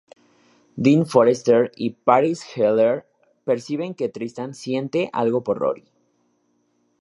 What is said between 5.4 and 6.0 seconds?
por Rory.